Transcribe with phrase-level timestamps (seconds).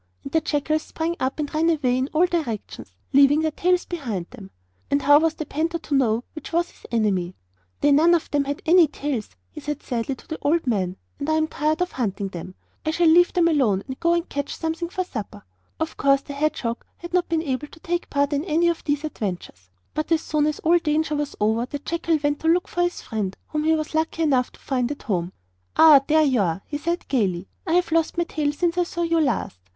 [0.23, 4.25] And the jackals sprang up and ran away in all directions, leaving their tails behind
[4.31, 4.49] them.
[4.89, 7.35] And how was the panther to know which was his enemy?
[7.81, 11.29] 'They none of them had any tails,' he said sadly to the old man, 'and
[11.29, 12.55] I am tired of hunting them.
[12.83, 15.43] I shall leave them alone and go and catch something for supper.'
[15.79, 19.03] Of course the hedgehog had not been able to take part in any of these
[19.03, 22.81] adventures; but as soon as all danger was over, the jackal went to look for
[22.81, 25.31] his friend, whom he was lucky enough to find at home.
[25.77, 27.47] 'Ah, there you are,' he said gaily.
[27.67, 29.59] 'I have lost my tail since I saw you last.